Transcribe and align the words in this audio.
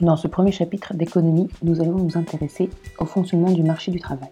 Dans 0.00 0.16
ce 0.16 0.28
premier 0.28 0.52
chapitre 0.52 0.94
d'économie, 0.94 1.48
nous 1.64 1.80
allons 1.80 1.98
nous 1.98 2.16
intéresser 2.16 2.70
au 3.00 3.04
fonctionnement 3.04 3.50
du 3.50 3.64
marché 3.64 3.90
du 3.90 3.98
travail. 3.98 4.30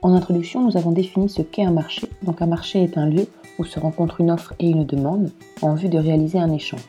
En 0.00 0.14
introduction, 0.14 0.64
nous 0.64 0.78
avons 0.78 0.92
défini 0.92 1.28
ce 1.28 1.42
qu'est 1.42 1.64
un 1.64 1.72
marché. 1.72 2.08
Donc 2.22 2.40
un 2.40 2.46
marché 2.46 2.84
est 2.84 2.96
un 2.96 3.04
lieu 3.04 3.26
où 3.58 3.64
se 3.64 3.78
rencontre 3.78 4.22
une 4.22 4.30
offre 4.30 4.54
et 4.58 4.70
une 4.70 4.86
demande 4.86 5.30
en 5.60 5.74
vue 5.74 5.90
de 5.90 5.98
réaliser 5.98 6.38
un 6.38 6.50
échange. 6.50 6.88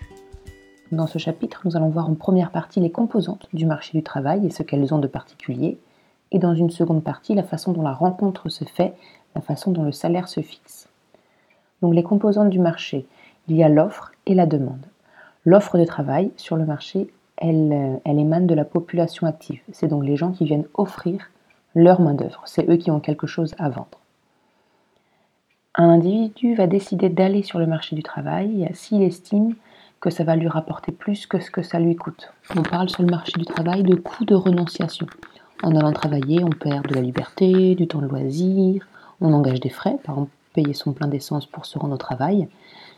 Dans 0.94 1.08
ce 1.08 1.18
chapitre, 1.18 1.64
nous 1.66 1.76
allons 1.76 1.90
voir 1.90 2.10
en 2.10 2.16
première 2.16 2.52
partie 2.52 2.80
les 2.80 2.90
composantes 2.90 3.50
du 3.52 3.66
marché 3.66 3.98
du 3.98 4.02
travail 4.02 4.46
et 4.46 4.50
ce 4.50 4.64
qu'elles 4.64 4.94
ont 4.94 5.00
de 5.00 5.08
particulier, 5.08 5.78
et 6.32 6.40
dans 6.40 6.56
une 6.56 6.70
seconde 6.70 7.04
partie 7.04 7.36
la 7.36 7.44
façon 7.44 7.74
dont 7.74 7.82
la 7.82 7.92
rencontre 7.92 8.48
se 8.48 8.64
fait, 8.64 8.94
la 9.36 9.42
façon 9.42 9.72
dont 9.72 9.84
le 9.84 9.92
salaire 9.92 10.30
se 10.30 10.40
fixe. 10.40 10.88
Donc 11.82 11.94
les 11.94 12.04
composantes 12.04 12.50
du 12.50 12.60
marché, 12.60 13.06
il 13.50 13.58
y 13.58 13.64
a 13.64 13.68
l'offre 13.68 14.14
et 14.26 14.36
la 14.36 14.46
demande. 14.46 14.86
L'offre 15.44 15.78
de 15.78 15.84
travail 15.84 16.32
sur 16.38 16.56
le 16.56 16.66
marché, 16.66 17.10
elle, 17.40 18.00
elle 18.06 18.20
émane 18.20 18.48
de 18.48 18.54
la 18.54 18.66
population 18.66 19.28
active. 19.28 19.62
C'est 19.72 19.88
donc 19.88 20.06
les 20.06 20.16
gens 20.16 20.32
qui 20.32 20.46
viennent 20.46 20.68
offrir 20.76 21.30
leur 21.76 22.02
main-d'œuvre. 22.02 22.42
C'est 22.46 22.70
eux 22.70 22.78
qui 22.78 22.92
ont 22.92 23.00
quelque 23.00 23.28
chose 23.28 23.56
à 23.58 23.70
vendre. 23.70 24.00
Un 25.76 25.90
individu 25.90 26.56
va 26.56 26.68
décider 26.68 27.10
d'aller 27.10 27.44
sur 27.44 27.60
le 27.60 27.68
marché 27.68 27.96
du 27.96 28.04
travail 28.04 28.70
s'il 28.74 29.02
estime 29.02 29.56
que 30.00 30.10
ça 30.10 30.24
va 30.24 30.36
lui 30.36 30.48
rapporter 30.48 30.92
plus 30.92 31.26
que 31.26 31.40
ce 31.40 31.52
que 31.52 31.62
ça 31.62 31.80
lui 31.80 31.96
coûte. 31.96 32.34
On 32.56 32.64
parle 32.64 32.90
sur 32.90 33.04
le 33.04 33.10
marché 33.10 33.34
du 33.38 33.46
travail 33.46 33.84
de 33.84 33.96
coût 33.96 34.26
de 34.26 34.36
renonciation. 34.36 35.08
En 35.62 35.76
allant 35.76 35.92
travailler, 35.92 36.44
on 36.44 36.50
perd 36.50 36.88
de 36.88 36.96
la 36.96 37.02
liberté, 37.02 37.76
du 37.76 37.88
temps 37.88 38.00
de 38.00 38.08
loisir, 38.08 38.88
on 39.22 39.34
engage 39.34 39.60
des 39.60 39.70
frais, 39.70 39.98
par 40.04 40.16
exemple 40.16 40.32
payer 40.54 40.74
son 40.74 40.94
plein 40.94 41.08
d'essence 41.08 41.46
pour 41.46 41.66
se 41.66 41.78
rendre 41.78 41.94
au 41.94 41.98
travail. 41.98 42.48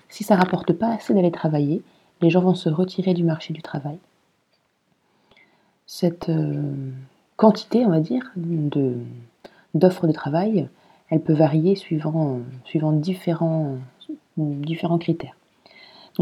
Si 0.09 0.23
ça 0.23 0.35
rapporte 0.35 0.73
pas 0.73 0.93
assez 0.93 1.13
d'aller 1.13 1.31
travailler, 1.31 1.81
les 2.21 2.29
gens 2.29 2.41
vont 2.41 2.55
se 2.55 2.69
retirer 2.69 3.13
du 3.13 3.23
marché 3.23 3.53
du 3.53 3.61
travail. 3.61 3.97
Cette 5.93 6.29
euh, 6.29 6.71
quantité, 7.35 7.85
on 7.85 7.89
va 7.89 7.99
dire, 7.99 8.31
d'offres 9.75 10.07
de, 10.07 10.13
travail, 10.13 10.69
elle 11.09 11.19
peut 11.19 11.33
varier 11.33 11.75
suivant, 11.75 12.39
suivant 12.63 12.93
différents, 12.93 13.77
critères. 15.01 15.35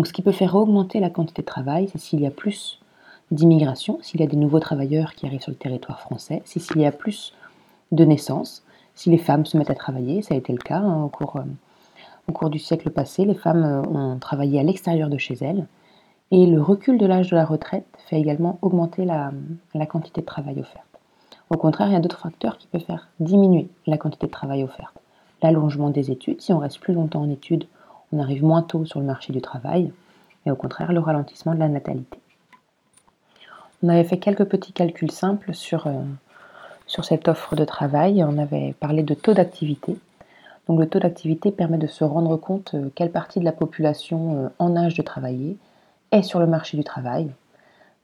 Ce 0.03 0.11
qui 0.11 0.23
peut 0.23 0.31
faire 0.31 0.55
augmenter 0.55 0.99
la 0.99 1.11
quantité 1.11 1.43
de 1.43 1.45
travail, 1.45 1.87
c'est 1.91 1.99
s'il 1.99 2.19
y 2.19 2.25
a 2.25 2.31
plus 2.31 2.79
d'immigration, 3.29 3.99
s'il 4.01 4.21
y 4.21 4.23
a 4.23 4.27
des 4.27 4.37
nouveaux 4.37 4.59
travailleurs 4.59 5.13
qui 5.13 5.27
arrivent 5.27 5.43
sur 5.43 5.51
le 5.51 5.57
territoire 5.57 5.99
français, 5.99 6.41
s'il 6.45 6.79
y 6.79 6.85
a 6.87 6.91
plus 6.91 7.35
de 7.91 8.05
naissances, 8.05 8.63
si 8.95 9.11
les 9.11 9.19
femmes 9.19 9.45
se 9.45 9.55
mettent 9.55 9.69
à 9.69 9.75
travailler, 9.75 10.23
ça 10.23 10.33
a 10.33 10.37
été 10.37 10.51
le 10.51 10.57
cas 10.57 10.79
hein, 10.79 11.03
au, 11.03 11.09
cours, 11.09 11.35
euh, 11.35 11.43
au 12.27 12.31
cours 12.31 12.49
du 12.49 12.57
siècle 12.57 12.89
passé, 12.89 13.23
les 13.23 13.35
femmes 13.35 13.63
euh, 13.63 13.81
ont 13.83 14.17
travaillé 14.17 14.59
à 14.59 14.63
l'extérieur 14.63 15.09
de 15.09 15.19
chez 15.19 15.35
elles, 15.41 15.67
et 16.31 16.45
le 16.45 16.61
recul 16.61 16.97
de 16.97 17.05
l'âge 17.05 17.29
de 17.31 17.35
la 17.35 17.45
retraite 17.45 17.87
fait 18.07 18.19
également 18.19 18.59
augmenter 18.61 19.05
la, 19.05 19.31
quantité 19.87 20.21
de 20.21 20.25
travail 20.25 20.59
offerte. 20.59 20.85
Au 21.49 21.57
contraire, 21.57 21.87
il 21.87 21.93
y 21.93 21.95
a 21.95 21.99
d'autres 21.99 22.19
facteurs 22.19 22.57
qui 22.57 22.67
peuvent 22.67 22.81
faire 22.81 23.07
diminuer 23.19 23.69
la 23.87 23.97
quantité 23.97 24.27
de 24.27 24.31
travail 24.31 24.63
offerte. 24.63 24.95
L'allongement 25.41 25.89
des 25.89 26.11
études, 26.11 26.41
si 26.41 26.53
on 26.53 26.59
reste 26.59 26.79
plus 26.79 26.93
longtemps 26.93 27.21
en 27.21 27.29
études, 27.29 27.65
on 28.11 28.19
arrive 28.19 28.43
moins 28.43 28.61
tôt 28.61 28.85
sur 28.85 28.99
le 28.99 29.05
marché 29.05 29.33
du 29.33 29.41
travail, 29.41 29.91
et 30.45 30.51
au 30.51 30.55
contraire, 30.55 30.93
le 30.93 30.99
ralentissement 30.99 31.53
de 31.53 31.59
la 31.59 31.69
natalité. 31.69 32.19
On 33.81 33.89
avait 33.89 34.03
fait 34.03 34.17
quelques 34.17 34.45
petits 34.45 34.73
calculs 34.73 35.11
simples 35.11 35.53
sur, 35.53 35.87
euh, 35.87 36.03
cette 36.85 37.27
offre 37.27 37.55
de 37.55 37.63
travail. 37.63 38.23
On 38.23 38.37
avait 38.37 38.73
parlé 38.79 39.03
de 39.03 39.13
taux 39.13 39.33
d'activité. 39.33 39.97
Donc 40.67 40.79
le 40.79 40.89
taux 40.89 40.99
d'activité 40.99 41.51
permet 41.51 41.77
de 41.77 41.87
se 41.87 42.03
rendre 42.03 42.35
compte 42.35 42.73
euh, 42.73 42.89
quelle 42.93 43.11
partie 43.11 43.39
de 43.39 43.45
la 43.45 43.53
population 43.53 44.35
euh, 44.35 44.49
en 44.59 44.75
âge 44.75 44.95
de 44.95 45.01
travailler 45.01 45.55
est 46.11 46.23
sur 46.23 46.39
le 46.39 46.47
marché 46.47 46.77
du 46.77 46.83
travail. 46.83 47.29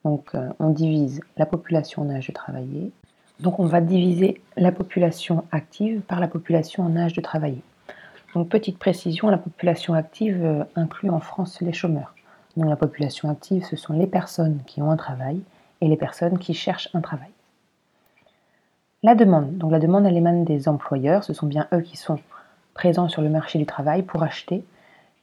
Donc 0.03 0.31
on 0.59 0.69
divise 0.69 1.21
la 1.37 1.45
population 1.45 2.03
en 2.03 2.09
âge 2.09 2.27
de 2.27 2.33
travailler. 2.33 2.91
Donc 3.39 3.59
on 3.59 3.65
va 3.65 3.81
diviser 3.81 4.41
la 4.55 4.71
population 4.71 5.45
active 5.51 6.01
par 6.01 6.19
la 6.19 6.27
population 6.27 6.83
en 6.83 6.95
âge 6.95 7.13
de 7.13 7.21
travailler. 7.21 7.61
Donc 8.33 8.49
petite 8.49 8.77
précision, 8.77 9.29
la 9.29 9.37
population 9.37 9.93
active 9.93 10.65
inclut 10.75 11.09
en 11.09 11.19
France 11.19 11.59
les 11.61 11.73
chômeurs. 11.73 12.13
Donc 12.55 12.69
la 12.69 12.75
population 12.75 13.29
active, 13.29 13.65
ce 13.65 13.75
sont 13.75 13.93
les 13.93 14.07
personnes 14.07 14.59
qui 14.65 14.81
ont 14.81 14.91
un 14.91 14.97
travail 14.97 15.41
et 15.81 15.87
les 15.87 15.97
personnes 15.97 16.37
qui 16.37 16.53
cherchent 16.53 16.89
un 16.93 17.01
travail. 17.01 17.29
La 19.03 19.15
demande. 19.15 19.57
Donc 19.57 19.71
la 19.71 19.79
demande, 19.79 20.05
elle 20.05 20.17
émane 20.17 20.45
des 20.45 20.67
employeurs. 20.67 21.23
Ce 21.23 21.33
sont 21.33 21.47
bien 21.47 21.67
eux 21.73 21.81
qui 21.81 21.97
sont 21.97 22.19
présents 22.73 23.09
sur 23.09 23.21
le 23.21 23.29
marché 23.29 23.59
du 23.59 23.65
travail 23.65 24.03
pour 24.03 24.23
acheter 24.23 24.63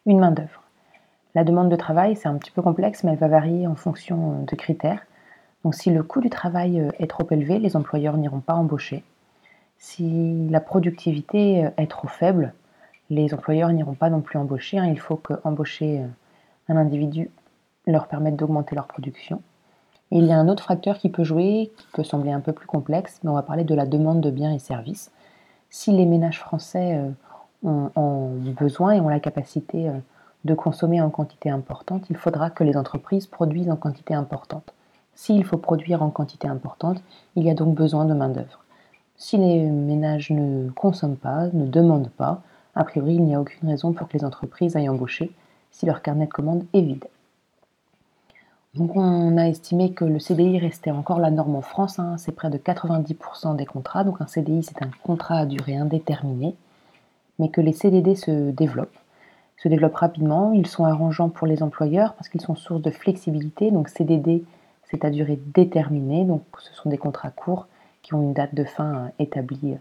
une 0.07 0.21
main-d'œuvre. 0.21 0.62
La 1.35 1.45
demande 1.45 1.71
de 1.71 1.77
travail, 1.77 2.17
c'est 2.17 2.29
un 2.29 2.37
petit 2.37 2.51
peu 2.51 2.61
complexe, 2.61 3.05
mais 3.05 3.13
elle 3.13 3.19
va 3.19 3.29
varier 3.29 3.67
en 3.67 3.75
fonction 3.75 4.43
de 4.43 4.55
critères. 4.55 5.01
Donc 5.65 5.75
si 5.75 5.91
le 5.91 6.03
coût 6.03 6.21
du 6.21 6.29
travail 6.29 6.81
euh, 6.81 6.91
est 6.99 7.09
trop 7.09 7.27
élevé, 7.31 7.59
les 7.59 7.77
employeurs 7.77 8.17
n'iront 8.17 8.41
pas 8.41 8.55
embaucher. 8.55 9.03
Si 9.79 10.49
la 10.51 10.61
productivité 10.61 11.67
euh, 11.67 11.71
est 11.77 11.91
trop 11.91 12.09
faible, 12.09 12.53
les 13.11 13.33
employeurs 13.33 13.71
n'iront 13.71 13.95
pas 13.95 14.11
non 14.11 14.21
plus 14.21 14.39
embaucher. 14.39 14.79
Hein. 14.79 14.87
Il 14.87 14.99
faut 14.99 15.17
que 15.17 15.35
embaucher 15.45 16.01
euh, 16.01 16.07
un 16.69 16.77
individu 16.77 17.31
leur 17.87 18.09
permette 18.09 18.37
d'augmenter 18.37 18.75
leur 18.75 18.87
production 18.87 19.43
il 20.15 20.27
y 20.27 20.33
a 20.33 20.37
un 20.37 20.47
autre 20.49 20.65
facteur 20.65 20.99
qui 20.99 21.09
peut 21.09 21.25
jouer, 21.25 21.73
qui 21.75 21.87
peut 21.95 22.05
sembler 22.05 22.33
un 22.33 22.41
peu 22.41 22.53
plus 22.53 22.67
complexe, 22.67 23.19
mais 23.23 23.31
on 23.31 23.35
va 23.35 23.41
parler 23.41 23.65
de 23.65 23.75
la 23.75 23.87
demande 23.87 24.21
de 24.21 24.31
biens 24.31 24.53
et 24.53 24.59
services. 24.59 25.11
Si 25.71 25.91
les 25.91 26.05
ménages 26.05 26.39
français 26.39 27.01
ont, 27.65 28.31
besoin 28.61 28.93
et 28.93 29.01
ont 29.01 29.09
la 29.09 29.21
capacité 29.21 29.91
de 30.45 30.55
consommer 30.55 31.01
en 31.01 31.11
quantité 31.11 31.51
importante, 31.51 32.05
il 32.11 32.17
faudra 32.17 32.51
que 32.51 32.65
les 32.65 32.77
entreprises 32.77 33.27
produisent 33.27 33.71
en 33.71 33.77
quantité 33.77 34.15
importante. 34.15 34.73
S'il 35.15 35.45
faut 35.45 35.59
produire 35.59 36.03
en 36.03 36.11
quantité 36.11 36.49
importante, 36.49 37.03
il 37.37 37.45
y 37.45 37.51
a 37.51 37.55
donc 37.55 37.75
besoin 37.75 38.05
de 38.05 38.15
main-d'œuvre. 38.15 38.65
Si 39.17 39.37
les 39.37 39.65
ménages 39.65 40.31
ne 40.31 40.71
consomment 40.71 41.17
pas, 41.17 41.47
ne 41.53 41.67
demandent 41.67 42.11
pas, 42.11 42.43
a 42.75 42.85
priori, 42.85 43.15
il 43.15 43.25
n'y 43.25 43.35
a 43.35 43.41
aucune 43.41 43.69
raison 43.69 43.93
pour 43.93 44.09
que 44.09 44.17
les 44.17 44.25
entreprises 44.25 44.77
aillent 44.77 44.89
embaucher 44.89 45.31
si 45.71 45.87
leur 45.87 46.03
carnet 46.03 46.27
de 46.27 46.33
commandes 46.33 46.65
est 46.73 46.81
vide. 46.81 47.07
Donc 48.75 48.97
on 48.97 49.37
a 49.37 49.49
estimé 49.49 49.93
que 49.93 50.07
le 50.07 50.19
CDI 50.19 50.59
restait 50.59 50.91
encore 50.91 51.21
la 51.21 51.31
norme 51.31 51.57
en 51.57 51.63
France, 51.63 51.99
hein. 51.99 52.17
c'est 52.17 52.33
près 52.33 52.49
de 52.49 52.57
90% 52.57 53.55
des 53.55 53.67
contrats. 53.67 54.03
Donc 54.03 54.23
un 54.23 54.27
CDI 54.27 54.63
c'est 54.63 54.83
un 54.83 54.91
contrat 55.03 55.41
à 55.41 55.47
durée 55.47 55.77
indéterminée, 55.77 56.55
mais 57.39 57.51
que 57.51 57.61
les 57.61 57.75
CDD 57.75 58.15
se 58.15 58.51
développent, 58.51 58.97
se 59.63 59.69
développent 59.69 59.95
rapidement. 59.95 60.53
Ils 60.53 60.67
sont 60.67 60.85
arrangeants 60.85 61.29
pour 61.29 61.47
les 61.47 61.63
employeurs 61.63 62.15
parce 62.15 62.29
qu'ils 62.29 62.41
sont 62.41 62.57
source 62.57 62.83
de 62.83 62.91
flexibilité. 62.91 63.71
Donc 63.71 63.89
CDD 63.89 64.45
c'est 64.91 65.05
à 65.07 65.11
durée 65.11 65.39
déterminée, 65.55 66.25
donc 66.25 66.43
ce 66.59 66.75
sont 66.75 66.91
des 66.91 66.99
contrats 66.99 67.31
courts 67.31 67.67
qui 68.03 68.13
ont 68.13 68.21
une 68.21 68.35
date 68.35 68.55
de 68.55 68.65
fin 68.65 68.95
euh, 68.95 69.09
établie 69.19 69.77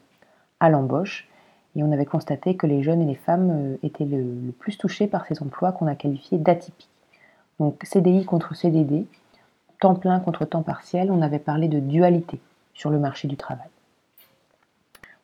à 0.61 0.69
l'embauche. 0.69 1.27
Et 1.75 1.83
on 1.83 1.91
avait 1.91 2.05
constaté 2.05 2.55
que 2.55 2.67
les 2.67 2.81
jeunes 2.81 3.01
et 3.01 3.05
les 3.05 3.15
femmes 3.15 3.49
euh, 3.51 3.77
étaient 3.83 4.05
le, 4.05 4.19
le 4.19 4.51
plus 4.51 4.77
touchés 4.77 5.07
par 5.07 5.25
ces 5.25 5.41
emplois 5.41 5.73
qu'on 5.73 5.87
a 5.87 5.95
qualifiés 5.95 6.37
d'atypiques. 6.37 6.87
Donc 7.59 7.81
CDI 7.83 8.23
contre 8.23 8.55
CDD, 8.55 9.05
temps 9.81 9.95
plein 9.95 10.19
contre 10.19 10.45
temps 10.45 10.61
partiel, 10.61 11.11
on 11.11 11.21
avait 11.21 11.39
parlé 11.39 11.67
de 11.67 11.79
dualité 11.79 12.39
sur 12.73 12.89
le 12.89 12.99
marché 12.99 13.27
du 13.27 13.35
travail. 13.35 13.67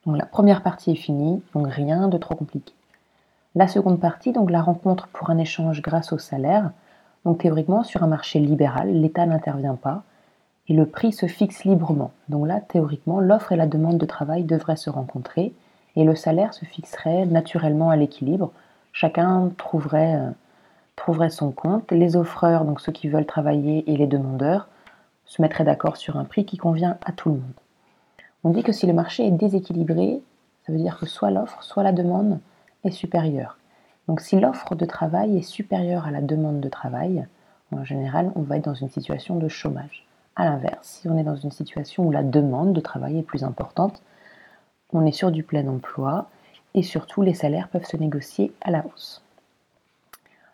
Donc 0.05 0.17
la 0.17 0.25
première 0.25 0.63
partie 0.63 0.91
est 0.91 0.95
finie, 0.95 1.41
donc 1.53 1.67
rien 1.69 2.07
de 2.07 2.17
trop 2.17 2.35
compliqué. 2.35 2.73
La 3.57 3.67
seconde 3.67 3.99
partie, 3.99 4.33
donc 4.33 4.51
la 4.51 4.61
rencontre 4.61 5.07
pour 5.07 5.31
un 5.31 5.39
échange 5.39 5.81
grâce 5.81 6.13
au 6.13 6.19
salaire. 6.19 6.69
Donc 7.25 7.39
théoriquement, 7.39 7.83
sur 7.83 8.03
un 8.03 8.07
marché 8.07 8.37
libéral, 8.37 8.93
l'État 8.93 9.25
n'intervient 9.25 9.73
pas 9.73 10.03
et 10.67 10.75
le 10.75 10.85
prix 10.85 11.11
se 11.11 11.25
fixe 11.25 11.63
librement. 11.63 12.11
Donc 12.29 12.47
là, 12.47 12.61
théoriquement, 12.61 13.19
l'offre 13.19 13.53
et 13.53 13.55
la 13.55 13.65
demande 13.65 13.97
de 13.97 14.05
travail 14.05 14.43
devraient 14.43 14.75
se 14.75 14.91
rencontrer 14.91 15.55
et 15.95 16.03
le 16.03 16.13
salaire 16.13 16.53
se 16.53 16.65
fixerait 16.65 17.25
naturellement 17.25 17.89
à 17.89 17.95
l'équilibre. 17.95 18.51
Chacun 18.93 19.49
trouverait 19.57 20.17
euh, 21.17 21.29
son 21.29 21.49
compte, 21.49 21.91
les 21.91 22.15
offreurs, 22.15 22.63
donc 22.63 22.79
ceux 22.79 22.91
qui 22.91 23.07
veulent 23.07 23.25
travailler, 23.25 23.91
et 23.91 23.97
les 23.97 24.05
demandeurs 24.05 24.67
se 25.25 25.41
mettraient 25.41 25.63
d'accord 25.63 25.97
sur 25.97 26.17
un 26.17 26.25
prix 26.25 26.45
qui 26.45 26.57
convient 26.57 26.99
à 27.03 27.11
tout 27.11 27.29
le 27.29 27.35
monde. 27.37 27.59
On 28.43 28.51
dit 28.51 28.61
que 28.61 28.71
si 28.71 28.85
le 28.85 28.93
marché 28.93 29.25
est 29.25 29.31
déséquilibré, 29.31 30.21
ça 30.63 30.71
veut 30.71 30.77
dire 30.77 30.99
que 30.99 31.07
soit 31.07 31.31
l'offre, 31.31 31.63
soit 31.63 31.81
la 31.81 31.91
demande 31.91 32.37
supérieure. 32.91 33.57
Donc 34.07 34.21
si 34.21 34.39
l'offre 34.39 34.75
de 34.75 34.85
travail 34.85 35.37
est 35.37 35.41
supérieure 35.41 36.05
à 36.05 36.11
la 36.11 36.21
demande 36.21 36.61
de 36.61 36.69
travail, 36.69 37.25
en 37.71 37.83
général, 37.83 38.31
on 38.35 38.41
va 38.41 38.57
être 38.57 38.65
dans 38.65 38.73
une 38.73 38.89
situation 38.89 39.35
de 39.35 39.47
chômage. 39.47 40.05
A 40.35 40.45
l'inverse, 40.45 40.99
si 41.01 41.09
on 41.09 41.17
est 41.17 41.23
dans 41.23 41.35
une 41.35 41.51
situation 41.51 42.05
où 42.05 42.11
la 42.11 42.23
demande 42.23 42.73
de 42.73 42.79
travail 42.79 43.19
est 43.19 43.23
plus 43.23 43.43
importante, 43.43 44.01
on 44.93 45.05
est 45.05 45.11
sur 45.11 45.31
du 45.31 45.43
plein 45.43 45.67
emploi 45.67 46.29
et 46.73 46.83
surtout 46.83 47.21
les 47.21 47.33
salaires 47.33 47.67
peuvent 47.67 47.85
se 47.85 47.97
négocier 47.97 48.53
à 48.61 48.71
la 48.71 48.85
hausse. 48.85 49.21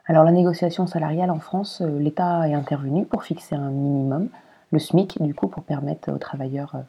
Alors 0.06 0.24
la 0.24 0.32
négociation 0.32 0.88
salariale 0.88 1.32
en 1.32 1.40
France, 1.40 1.82
euh, 1.82 2.00
l'État 2.00 2.48
est 2.48 2.54
intervenu 2.54 3.06
pour 3.06 3.24
fixer 3.24 3.56
un 3.56 3.70
minimum, 3.70 4.30
le 4.72 4.80
SMIC 4.80 5.22
du 5.22 5.34
coup, 5.34 5.48
pour 5.48 5.64
permettre 5.64 6.12
aux 6.12 6.18
travailleurs 6.18 6.76
euh, 6.76 6.82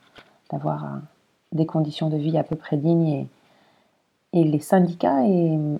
d'avoir 0.50 0.85
euh, 0.85 0.99
des 1.52 1.67
conditions 1.67 2.08
de 2.08 2.17
vie 2.17 2.37
à 2.38 2.43
peu 2.43 2.56
près 2.56 2.76
dignes. 2.76 3.08
Et, 3.08 3.29
les 4.42 4.58
syndicats 4.58 5.20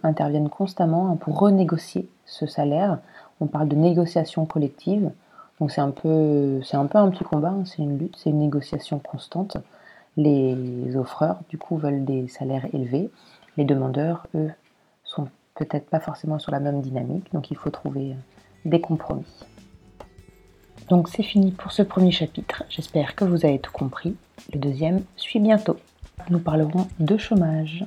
interviennent 0.05 0.49
constamment 0.49 1.11
hein, 1.11 1.17
pour 1.17 1.41
renégocier 1.41 2.09
ce 2.25 2.47
salaire. 2.47 2.99
On 3.41 3.47
parle 3.47 3.67
de 3.69 3.75
négociation 3.75 4.47
collective. 4.47 5.11
Donc 5.59 5.73
c'est 5.73 5.81
un 5.81 5.91
peu, 5.91 6.61
c'est 6.63 6.77
un 6.77 6.87
peu 6.87 6.99
un 6.99 7.11
petit 7.11 7.25
combat, 7.25 7.51
hein. 7.51 7.65
c'est 7.65 7.83
une 7.83 7.99
lutte, 7.99 8.17
c'est 8.17 8.31
une 8.31 8.39
négociation 8.39 9.01
constante. 9.01 9.57
Les 10.17 10.97
offreurs, 10.97 11.41
du 11.49 11.59
coup, 11.59 11.77
veulent 11.77 12.05
des 12.05 12.29
salaires 12.29 12.67
élevés. 12.73 13.11
Les 13.57 13.65
demandeurs, 13.65 14.27
eux, 14.37 14.51
sont 15.03 15.29
peut-être 15.55 15.89
pas 15.89 16.01
forcément 16.01 16.39
sur 16.39 16.53
la 16.53 16.61
même 16.61 16.81
dynamique, 16.81 17.33
donc 17.33 17.51
il 17.51 17.57
faut 17.57 17.71
trouver 17.71 18.13
euh, 18.13 18.15
des 18.65 18.81
compromis. 18.81 19.25
Donc 20.89 21.09
c'est 21.09 21.23
fini 21.23 21.51
pour 21.51 21.73
ce 21.73 21.83
premier 21.83 22.11
chapitre. 22.11 22.65
J'espère 22.69 23.15
que 23.15 23.25
vous 23.25 23.45
avez 23.45 23.59
tout 23.59 23.73
compris. 23.73 24.17
Le 24.53 24.59
deuxième 24.59 25.03
suit 25.17 25.41
bientôt. 25.41 25.79
Nous 26.31 26.39
parlerons 26.39 26.87
de 26.99 27.17
chômage. 27.17 27.85